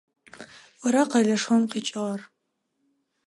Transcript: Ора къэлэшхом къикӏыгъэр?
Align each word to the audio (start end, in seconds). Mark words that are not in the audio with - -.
Ора 0.85 1.03
къэлэшхом 1.11 1.63
къикӏыгъэр? 1.71 2.21